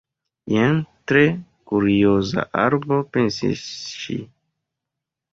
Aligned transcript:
"Jen 0.51 0.77
tre 1.09 1.21
kurioza 1.71 2.45
arbo," 2.61 2.97
pensis 3.17 3.61
ŝi. 3.99 4.17